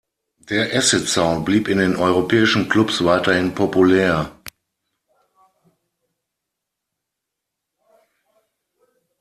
Der 0.49 0.75
Acid-Sound 0.75 1.45
blieb 1.45 1.67
in 1.67 1.77
den 1.77 1.95
europäischen 1.95 2.67
Clubs 2.67 3.05
weiterhin 3.05 3.53
populär. 3.53 4.31